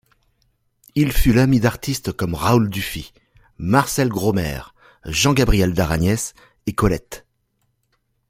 Il 0.95 1.11
fut 1.11 1.31
l'ami 1.31 1.59
d'artistes 1.59 2.11
comme 2.11 2.33
Raoul 2.33 2.71
Dufy, 2.71 3.13
Marcel 3.59 4.09
Gromaire, 4.09 4.73
Jean-Gabriel 5.05 5.75
Daragnès 5.75 6.33
et 6.65 6.73
Colette. 6.73 7.27